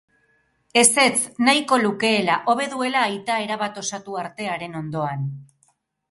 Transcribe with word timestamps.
Ezetz, 0.81 1.17
nahiko 1.49 1.77
lukeela, 1.81 2.37
hobe 2.53 2.65
duela 2.71 3.03
aita 3.09 3.35
erabat 3.43 3.77
osatu 3.83 4.17
arte 4.23 4.49
haren 4.55 4.79
ondoan. 4.81 5.29